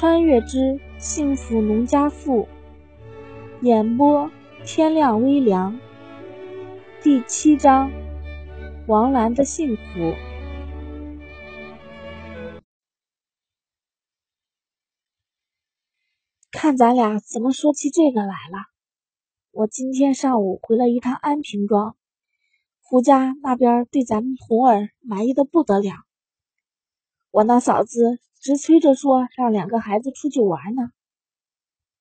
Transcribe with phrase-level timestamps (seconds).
[0.00, 2.46] 穿越之幸福农家妇》
[3.66, 4.30] 演播：
[4.64, 5.80] 天亮微凉。
[7.02, 7.90] 第七章：
[8.86, 10.14] 王兰的幸福。
[16.52, 18.70] 看咱俩怎么说起这个来了。
[19.50, 21.96] 我今天上午回了一趟安平庄，
[22.82, 25.90] 胡家那边对咱们红儿满意的不得了。
[27.32, 30.90] 我那嫂子直催着说让两个孩子出去玩呢。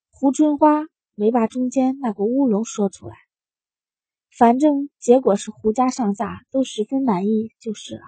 [0.09, 3.15] 胡春花没把中间那个乌龙说出来，
[4.29, 8.01] 反正结果是胡家上下都十分满意就是了。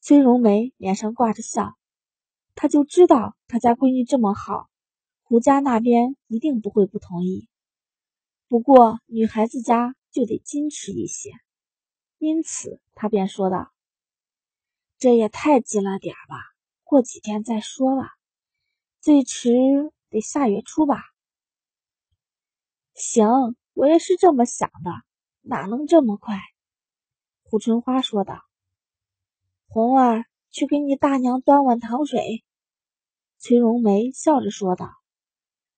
[0.00, 1.76] 崔荣梅脸上挂着笑，
[2.54, 4.68] 她就知道她家闺女这么好，
[5.22, 7.48] 胡家那边一定不会不同意。
[8.48, 11.30] 不过女孩子家就得矜持一些，
[12.18, 13.72] 因此她便说道。
[15.02, 16.36] 这也太急了点吧，
[16.84, 18.10] 过几天再说吧，
[19.00, 19.50] 最迟
[20.10, 21.02] 得下月初吧。
[22.94, 23.26] 行，
[23.72, 24.92] 我也是这么想的，
[25.40, 26.38] 哪能这么快？
[27.42, 28.44] 胡春花说道。
[29.66, 32.44] 红儿，去给你大娘端碗糖水。
[33.40, 34.88] 崔荣梅笑着说道：“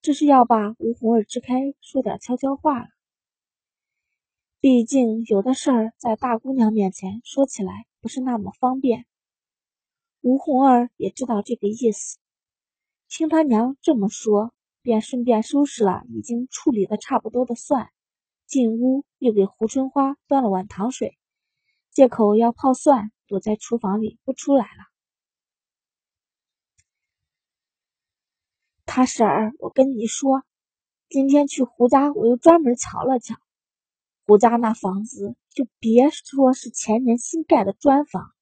[0.02, 2.88] 这是要把吴红儿支开，说点悄悄话了。
[4.60, 9.06] 毕竟有的事儿在大姑娘面前说起来不是那么方便。”
[10.24, 12.16] 吴红儿也知道这个意思，
[13.10, 17.90] 听他娘这么说，便顺便收拾了已经处理的差不多的蒜，
[18.46, 21.18] 进屋又给胡春花端了碗糖水，
[21.90, 24.84] 借口要泡蒜，躲在厨房里不出来了。
[28.86, 30.42] 他婶儿，我跟你说，
[31.10, 33.34] 今天去胡家，我又专门瞧了瞧，
[34.24, 38.33] 胡家那房子，就别说是前年新盖的砖房。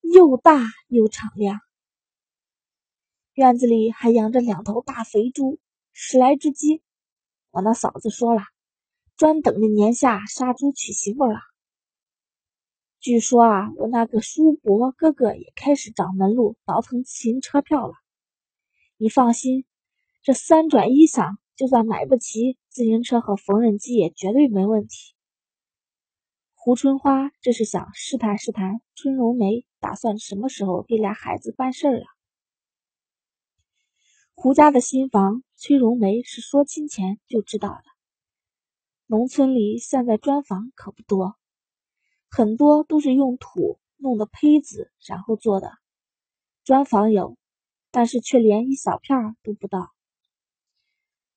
[0.00, 1.60] 又大又敞亮，
[3.34, 5.58] 院子里还养着两头大肥猪，
[5.92, 6.82] 十来只鸡。
[7.50, 8.42] 我那嫂子说了，
[9.16, 11.38] 专等着年下杀猪娶媳妇了。
[13.00, 17.94] 据说啊，我那个叔伯哥哥也开始找门路倒腾自行车票了。
[18.96, 19.64] 你放心，
[20.22, 25.14] 这三转一响，就算买不起自行车和缝纫机，也绝对没问题。
[26.54, 32.06] 胡春花这是想试探试探春荣梅打算什么时候给俩孩子办事儿啊？
[34.34, 37.82] 胡家的新房，崔荣梅是说亲前就知道的。
[39.06, 41.36] 农村里现在砖房可不多，
[42.28, 45.72] 很多都是用土弄的坯子然后做的。
[46.64, 47.36] 砖房有，
[47.90, 49.92] 但是却连一小片都不到。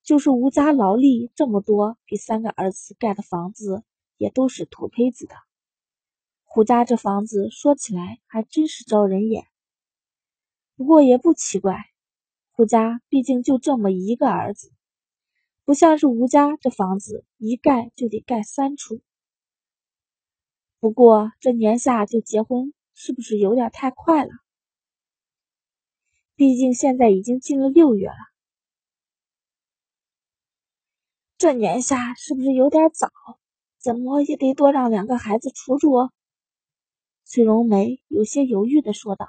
[0.03, 3.83] 就是吴家劳力这么多，给三个儿子盖的房子。
[4.17, 5.33] 也都是土坯子的。
[6.53, 9.47] 胡家这房子说起来还真是招人眼，
[10.75, 11.77] 不过也不奇怪，
[12.51, 14.69] 胡家毕竟就这么一个儿子，
[15.63, 18.99] 不像是吴家这房子一盖就得盖三处。
[20.81, 24.31] 不过这年下就结婚，是不是有点太快了？
[26.35, 28.15] 毕竟现在已经进了六月了，
[31.37, 33.09] 这年下是不是有点早？
[33.79, 36.11] 怎么也得多让两个孩子出住。
[37.33, 39.25] 崔荣梅有些犹豫的说道：“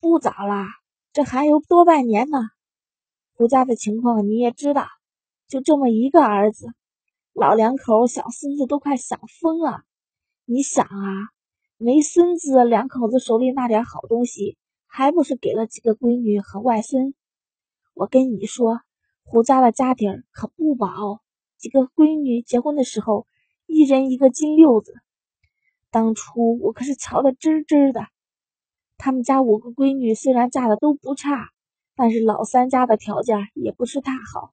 [0.00, 0.64] 不早了，
[1.12, 2.38] 这还有多半年呢。
[3.34, 4.86] 胡家的情况你也知道，
[5.48, 6.68] 就这么一个儿子，
[7.34, 9.82] 老两口想孙子都快想疯了。
[10.46, 11.28] 你想啊，
[11.76, 14.56] 没孙子，两口子手里那点好东西，
[14.86, 17.12] 还不是给了几个闺女和外孙？
[17.92, 18.80] 我跟你说，
[19.24, 21.20] 胡家的家底儿可不薄。”
[21.60, 23.26] 几个闺女结婚的时候，
[23.66, 24.94] 一人一个金六子。
[25.94, 28.08] 当初我可是瞧得真真的。
[28.98, 31.50] 他们家五个闺女虽然嫁的都不差，
[31.94, 34.52] 但是老三家的条件也不是太好。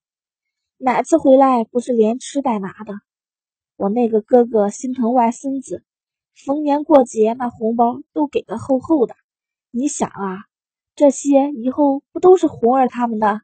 [0.78, 2.94] 哪次回来不是连吃带拿的？
[3.75, 5.84] 我那个哥哥心疼外孙子，
[6.46, 9.16] 逢年过节那红包都给的厚厚的。
[9.72, 10.46] 你想啊，
[10.94, 13.41] 这些以后不都是红儿他们的？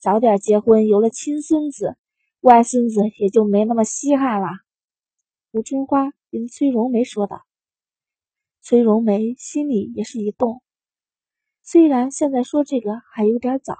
[0.00, 1.96] 早点结婚，有了亲孙子。
[2.40, 4.48] 外孙子也就没那么稀罕了。
[5.52, 7.44] 吴春花跟崔荣梅说道。
[8.62, 10.62] 崔荣梅心里也是一动，
[11.62, 13.76] 虽然现在说这个还有点早，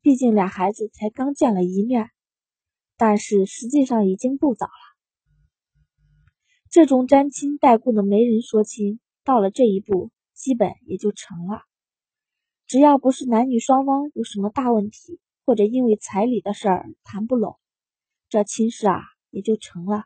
[0.00, 2.10] 毕竟俩孩子才刚见了一面，
[2.96, 4.72] 但是实际上已经不早了。
[6.70, 11.62] 这种沾亲带故的媒人说亲，到了这一步，基本也就成了。
[12.66, 17.58] 只要不是男女双方有什么大问题，或者因为彩礼的事儿谈不拢。
[18.28, 19.00] 这亲事啊，
[19.30, 20.04] 也就成了。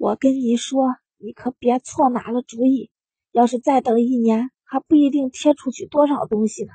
[0.00, 2.90] 我跟你说，你可别错拿了主意。
[3.32, 6.72] 要是再等一年，还不一定贴出去多少东西呢。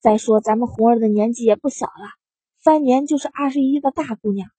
[0.00, 2.10] 再说咱们红儿的年纪也不小了，
[2.58, 4.50] 三年就是二十一的大姑娘。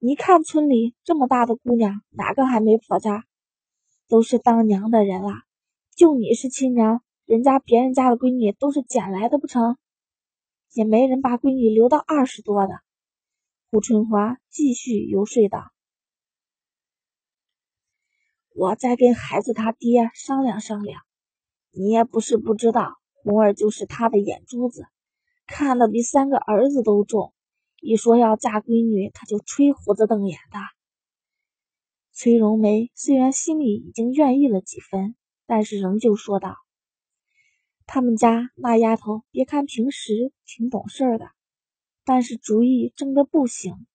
[0.00, 3.24] 你看村里这么大的姑娘，哪个还没婆家？
[4.08, 5.30] 都是当娘的人了，
[5.94, 9.76] 就你是亲娘，人家别人家的闺女都是捡来的不成？
[10.74, 12.80] 也没人把闺女留到二十多的。
[13.70, 15.70] 胡春华继续游说道
[18.58, 21.00] ：“我再跟孩子他爹商量商量。
[21.70, 24.84] 你也不是不知道，红儿就是他的眼珠子，
[25.46, 27.32] 看得比三个儿子都重。
[27.80, 30.58] 一说要嫁闺女，他就吹胡子瞪眼的。”
[32.12, 35.14] 崔荣梅虽然心里已经愿意了几分，
[35.46, 36.56] 但是仍旧说道
[37.86, 41.30] ：“他们家那丫头，别看平时挺懂事的，
[42.04, 43.86] 但是主意正的不行。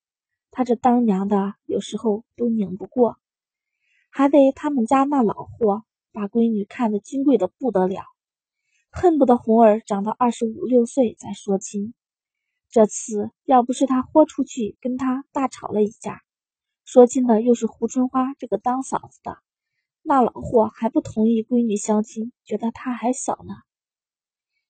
[0.52, 3.18] 她这当娘的有时候都拧不过，
[4.16, 8.04] 还得他们家那老货把闺女看得金贵的不得了，
[8.92, 11.96] 恨不得红儿长到二十五六岁再说亲。
[12.70, 16.22] 这次要不是他豁出去跟他大吵了一架。”
[16.86, 19.40] 说亲的又是胡春花这个当嫂子的，
[20.04, 23.56] 那老货还不同意闺女相亲，觉得她还小呢。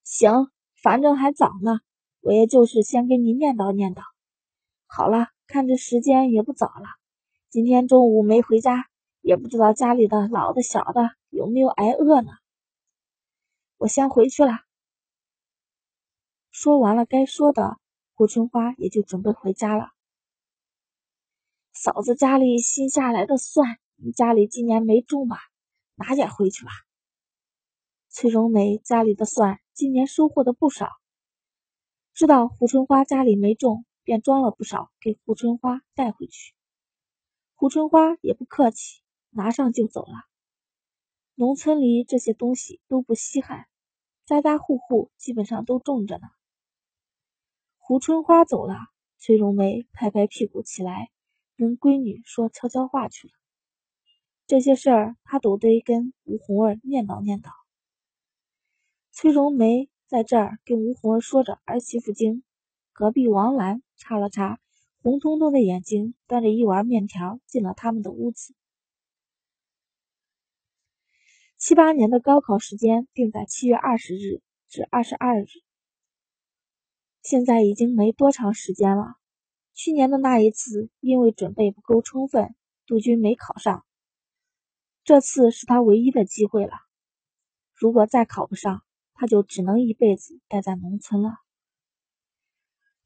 [0.06, 0.48] 行，
[0.82, 1.82] 反正还早呢，
[2.22, 4.04] 我也就是先给你念叨念叨。
[4.86, 6.88] 好了，看这时间也不早了，
[7.50, 8.86] 今天中午没回家，
[9.24, 12.32] 也不知道家里的老的小的有没有挨饿呢。
[13.78, 14.52] 我先回去了。
[16.52, 17.80] 说完了该说的，
[18.14, 19.92] 胡春花也就准备回家了。
[21.72, 25.38] 嫂子家里新下来的蒜，你家里今年没种吧？
[25.96, 26.72] 拿点回去吧。
[28.10, 30.90] 崔荣梅家里的蒜今年收获的不少，
[32.14, 36.54] 知道胡春花家里没种，便装了不少给胡春花带回去。
[37.56, 39.02] 胡春花也不客气，
[39.34, 40.14] 拿上就走了。
[41.36, 43.66] 农村里这些东西都不稀罕，
[44.26, 46.28] 家家户户基本上都种着呢。
[47.78, 48.76] 胡春花走了，
[49.18, 51.10] 崔荣梅拍拍屁股起来。
[51.56, 53.34] 跟闺女说悄悄话去了，
[54.48, 57.52] 这些事儿她都得跟吴红儿念叨念叨。
[59.12, 62.44] 崔荣梅在这儿跟吴红儿说着儿媳妇经，
[62.92, 64.60] 隔壁王兰擦了擦
[65.04, 68.56] 红彤彤的眼睛，端着一碗面条进了他们的屋子。
[71.66, 75.48] 七八年的高考时间定在七月二十日至二十二日，
[77.22, 79.16] 现在已经没多长时间了。
[79.74, 82.54] 去年的那一次，因为准备不够充分，
[82.86, 83.86] 杜军没考上。
[85.06, 86.74] 这次是他唯一的机会了。
[87.74, 88.84] 如果再考不上，
[89.14, 91.38] 他就只能一辈子待在农村了。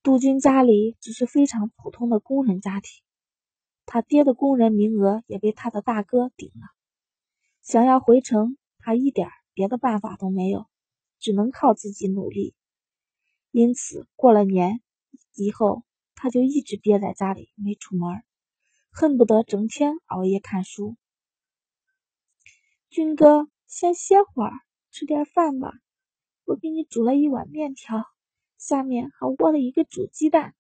[0.02, 3.04] 杜军家里只是非常普通的工人家庭，
[3.86, 6.77] 他爹的工人名额也被他的大哥顶了。
[7.68, 10.68] 想要回城，他一点别的办法都没有，
[11.20, 12.56] 只能靠自己努力。
[13.52, 14.82] 因此，过了年
[15.36, 15.84] 以后。
[16.20, 18.24] 他就一直憋在家里没出门，
[18.90, 20.98] 恨不得整天熬夜看书。
[22.90, 24.52] 军哥，先歇会儿，
[24.90, 25.72] 吃点饭吧。
[26.44, 28.04] 我给你煮了一碗面条，
[28.58, 30.56] 下面还窝了一个煮鸡蛋。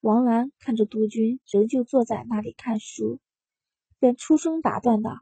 [0.00, 3.20] 王兰看着杜军仍旧坐在那里看书，
[4.00, 5.20] 便出声打断道：“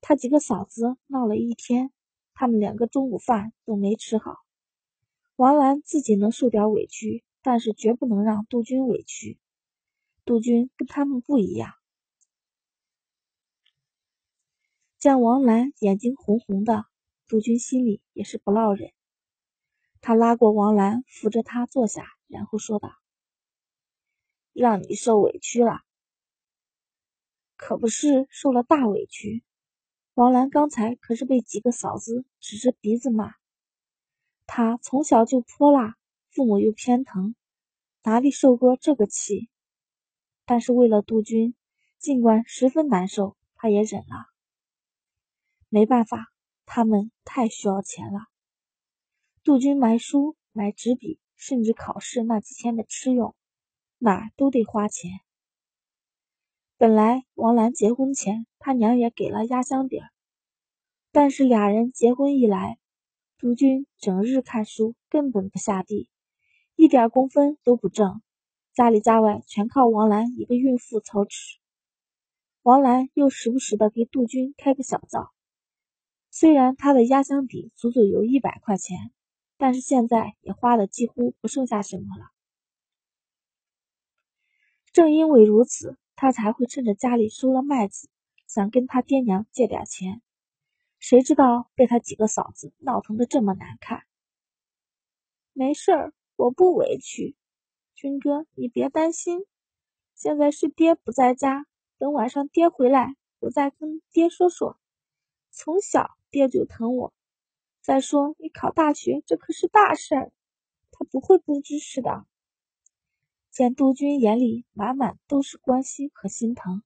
[0.00, 1.92] 他几个嫂子闹了一天，
[2.34, 4.36] 他们两个中午饭都没吃好。
[5.36, 9.38] 王兰自己能受点委屈。”但是绝不能让杜军委屈。
[10.26, 11.72] 杜军跟他们不一样。
[14.98, 16.84] 见王兰眼睛红红的，
[17.26, 18.92] 杜军心里也是不落忍。
[20.02, 22.90] 他拉过王兰，扶着她坐下，然后说道
[24.52, 25.82] ：“让你受委屈了，
[27.56, 29.44] 可不是受了大委屈。
[30.18, 33.34] 王兰刚才可是被几个嫂子指着鼻子骂。
[34.46, 35.94] 她从小就泼辣。”
[36.34, 37.36] 父母又偏疼，
[38.02, 39.48] 哪里受过这个气？
[40.44, 41.54] 但是为了杜军，
[41.98, 44.26] 尽管十分难受，他也忍了。
[45.68, 46.26] 没办法，
[46.66, 48.20] 他们太需要钱了。
[49.44, 53.36] 杜军买书、买纸笔，甚至考试那几天的吃用，
[53.98, 55.12] 哪都得花钱。
[56.80, 60.10] 本来王兰结婚前，他娘也给了压箱底儿，
[61.10, 62.78] 但是俩人结婚以来，
[63.36, 66.08] 杜军整日看书，根本不下地。
[66.76, 68.22] 一点工分都不挣，
[68.72, 71.58] 家里家外全靠王兰一个孕妇操持。
[72.62, 75.32] 王兰又时不时的给杜军开个小灶，
[76.30, 79.10] 虽然他的压箱底足足有一百块钱，
[79.56, 82.26] 但是现在也花的几乎不剩下什么了。
[84.92, 88.08] 正因为如此，他才会趁着家里收了麦子，
[88.48, 90.20] 想跟他爹娘借点钱，
[90.98, 94.02] 谁知道被他几个嫂子闹腾的这么难看。
[95.52, 97.36] 没事儿，我不委屈，
[97.94, 99.46] 军哥你别担心。
[100.16, 101.66] 现在是爹不在家，
[101.98, 104.76] 等晚上爹回来，我再跟爹说说。
[105.52, 107.14] 从小爹就疼我，
[107.80, 110.32] 再说你考大学这可是大事，
[110.90, 112.26] 他不会不支持的。
[113.58, 116.84] 见杜军眼里满满都是关心和心疼，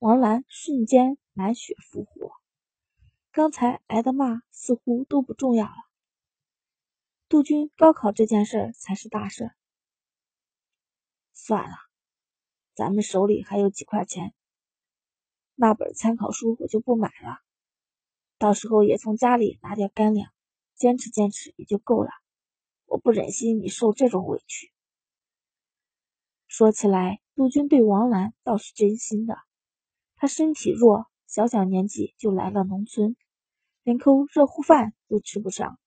[0.00, 2.32] 王兰瞬间满血复活。
[3.30, 5.76] 刚才挨的骂似乎都不重要了。
[7.28, 9.52] 杜军高考这件事才是大事。
[11.32, 11.76] 算了，
[12.74, 14.34] 咱们手里还有几块钱，
[15.54, 17.38] 那本参考书我就不买了。
[18.36, 20.32] 到时候也从家里拿点干粮，
[20.74, 22.10] 坚持坚持也就够了。
[22.86, 24.72] 我不忍心你受这种委屈。
[26.50, 29.38] 说起来，杜军对王兰倒是真心的。
[30.16, 33.14] 他身体弱，小小年纪就来了农村，
[33.84, 35.78] 连口热乎饭都吃不上，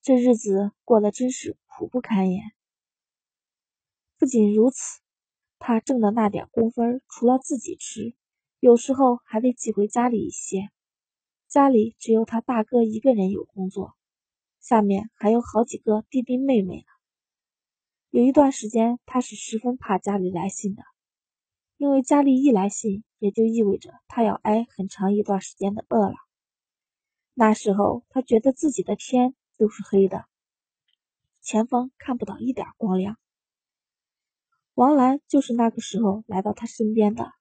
[0.00, 2.52] 这日子过得真是苦不堪言。
[4.16, 5.00] 不仅如此，
[5.58, 8.14] 他挣的那点工分，除了自己吃，
[8.60, 10.68] 有时候还得寄回家里一些。
[11.48, 13.96] 家里只有他大哥一个人有工作，
[14.60, 16.93] 下面还有好几个弟弟妹妹呢。
[18.14, 20.84] 有一段时间，他是十分怕家里来信的，
[21.78, 26.14] 因为家里一来信，也就意味着他要挨很长一段时间的饿了。
[27.32, 30.26] 那时候，他觉得自己的天都是黑的，
[31.40, 33.16] 前方看不到一点光亮。
[34.74, 37.32] 王兰就是那个时候来到他身边的。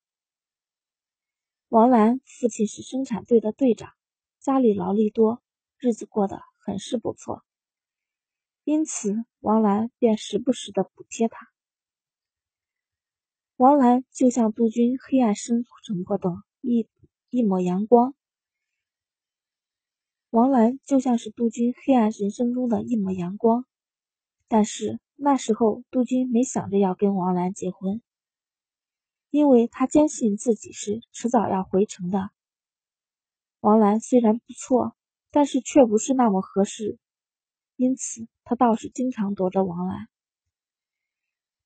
[1.70, 3.92] 王兰父亲是生产队的队长，
[4.40, 5.44] 家里劳力多，
[5.78, 7.44] 日子过得很是不错。
[8.64, 11.50] 因此，王兰便时不时的补贴他。
[13.58, 16.30] 王兰就像杜鹃黑暗生活的
[16.62, 16.88] 一
[17.30, 18.16] 一抹阳光。
[20.30, 23.66] 王兰就像是杜鹃黑暗人生中的一抹阳光。
[24.48, 28.02] 但是那时候，杜鹃没想着要跟王兰结婚，
[29.30, 32.30] 因为他坚信自己是迟早要回城的。
[33.60, 34.96] 王兰虽然不错，
[35.32, 36.98] 但是却不是那么合适。
[37.76, 40.08] 因此，他倒是经常躲着王兰。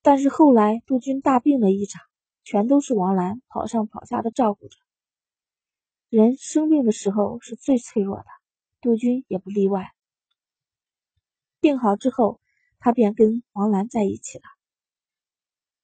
[0.02, 2.02] 但是后来杜鹃大病了一场，
[2.44, 4.76] 全都是王兰跑上跑下的照顾着。
[6.08, 8.24] 人生病的时候是最脆弱的，
[8.80, 9.92] 杜鹃也不例外。
[11.60, 12.40] 病好之后，
[12.78, 14.44] 他便跟王兰在一起了。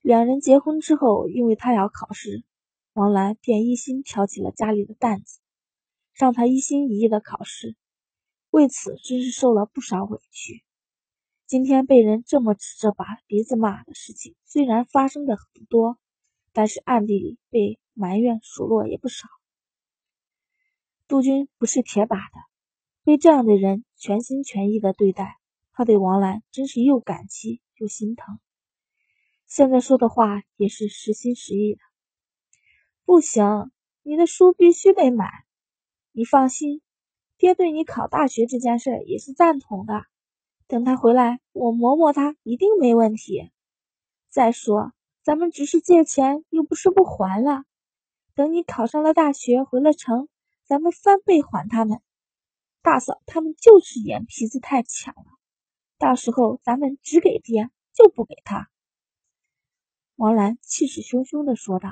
[0.00, 2.44] 两人结婚之后，因为他要考试，
[2.94, 5.40] 王兰便一心挑起了家里的担子，
[6.14, 7.76] 让他一心一意的考试。
[8.54, 10.62] 为此真是受了不少委屈。
[11.44, 15.98] 今天被人这么指着把鼻子骂的事情，虽然发生的很多，
[16.52, 19.26] 但是暗地里被埋怨数落也不少。
[21.08, 22.38] 杜军不是铁打的，
[23.02, 25.36] 被这样的人全心全意的对待，
[25.72, 28.38] 他对王兰真是又感激又心疼。
[29.46, 31.80] 现在说的话也是实心实意的。
[33.04, 33.72] 不行，
[34.04, 35.28] 你的书必须得买。
[36.12, 36.82] 你放心。
[37.44, 40.06] 爹对你考大学这件事也是赞同的，
[40.66, 43.50] 等他回来，我磨磨他一定没问题。
[44.30, 47.64] 再说，咱们只是借钱，又不是不还了。
[48.34, 50.30] 等你考上了大学，回了城，
[50.64, 52.00] 咱们翻倍还他们。
[52.80, 55.26] 大嫂他们就是眼皮子太强了，
[55.98, 58.70] 到时候咱们只给爹，就不给他。
[60.16, 61.90] 王兰气势汹汹地说道：“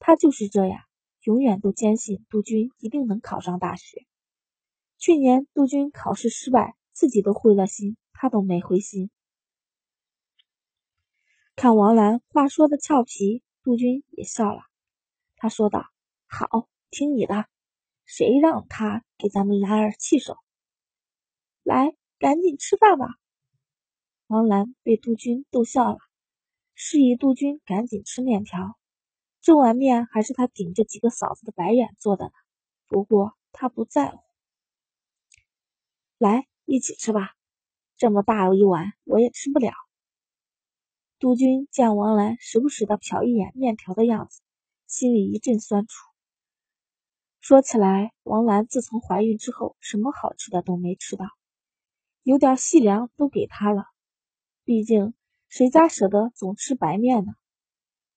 [0.00, 0.80] 他就是这样，
[1.24, 4.06] 永远都坚信杜军一定能考上大学。”
[5.02, 9.10] 去年杜军考试失败，自己都灰了心，他都没灰心。
[11.56, 14.62] 看王兰话说的俏皮，杜军也笑了。
[15.34, 15.86] 他说道
[16.30, 17.46] ：“好，听你的，
[18.04, 20.36] 谁让他给咱们兰儿气手？
[21.64, 23.08] 来，赶紧吃饭吧。”
[24.30, 25.98] 王兰被杜军逗笑了，
[26.76, 28.78] 示意杜军赶紧吃面条。
[29.40, 32.30] 这碗面还是他顶着几个嫂子的白眼做的呢，
[32.86, 34.31] 不过他不在乎。
[36.22, 37.32] 来，一起吃吧，
[37.96, 39.72] 这么大一碗我也吃不了。
[41.18, 44.40] 杜鹃见王兰时不时的瞟一眼面条的样子，
[44.86, 45.92] 心里一阵酸楚。
[47.40, 51.26] 说起来，王兰自从怀孕之后，什么好吃的都没吃到，
[52.22, 53.86] 有点细粮都给她了。
[54.62, 55.14] 毕竟
[55.48, 57.32] 谁家舍得总吃白面呢？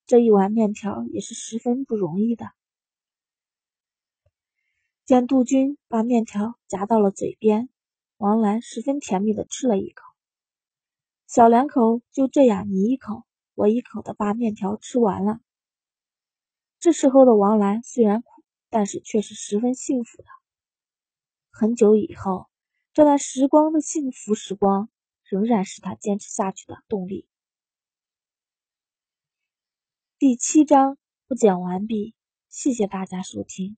[0.05, 2.51] 这一碗面条也是十分不容易的。
[5.05, 7.67] 见杜军把面条夹到了嘴边。
[8.17, 10.03] 王兰十分甜蜜的吃了一口，
[11.27, 13.23] 小两口就这样你一口
[13.55, 15.41] 我一口的把面条吃完了。
[16.79, 20.27] 这时候的王兰虽然苦但是却是十分幸福的。
[21.51, 22.47] 很久以后，
[22.93, 24.89] 这段时光的幸福时光，
[25.23, 27.27] 仍然是他坚持下去的动力。
[30.17, 32.15] 第七章播讲完毕，
[32.49, 33.77] 谢谢大家收听。